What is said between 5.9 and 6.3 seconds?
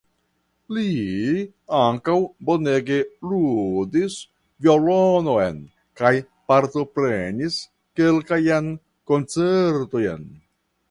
kaj